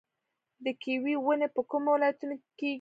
[0.63, 2.69] د کیوي ونې په کومو ولایتونو کې کیږي؟